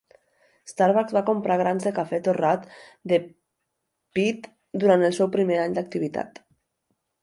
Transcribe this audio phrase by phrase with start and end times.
[0.69, 2.67] Starbucks va comprar grans de cafè torrat
[3.13, 3.21] de
[4.17, 4.53] Peet
[4.85, 6.47] durant el seu primer any d'activitat.